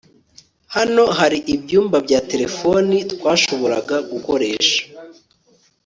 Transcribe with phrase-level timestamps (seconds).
[0.75, 4.79] Hano hari ibyumba bya terefone twashoboraga gukoresha